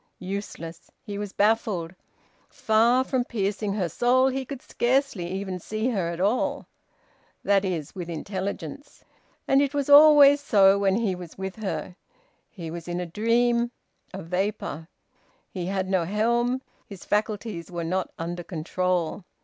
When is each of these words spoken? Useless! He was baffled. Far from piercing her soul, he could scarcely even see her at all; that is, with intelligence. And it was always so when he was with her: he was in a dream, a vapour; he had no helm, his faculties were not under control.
Useless! 0.35 0.89
He 1.03 1.19
was 1.19 1.31
baffled. 1.31 1.93
Far 2.49 3.03
from 3.03 3.23
piercing 3.23 3.73
her 3.73 3.87
soul, 3.87 4.29
he 4.29 4.45
could 4.45 4.59
scarcely 4.63 5.27
even 5.27 5.59
see 5.59 5.89
her 5.91 6.09
at 6.09 6.19
all; 6.19 6.65
that 7.43 7.63
is, 7.63 7.93
with 7.93 8.09
intelligence. 8.09 9.05
And 9.47 9.61
it 9.61 9.75
was 9.75 9.91
always 9.91 10.41
so 10.41 10.79
when 10.79 10.95
he 10.95 11.13
was 11.13 11.37
with 11.37 11.57
her: 11.57 11.95
he 12.49 12.71
was 12.71 12.87
in 12.87 12.99
a 12.99 13.05
dream, 13.05 13.69
a 14.11 14.23
vapour; 14.23 14.87
he 15.51 15.67
had 15.67 15.87
no 15.87 16.05
helm, 16.05 16.63
his 16.87 17.05
faculties 17.05 17.69
were 17.69 17.83
not 17.83 18.09
under 18.17 18.41
control. 18.41 19.23